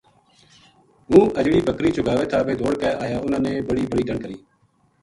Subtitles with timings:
[1.09, 4.37] ہو اجڑی بکری چُگاوے تھا ویہ دوڑ کے آیا اُنھاں نے بڑی بڑی ڈنڈ کری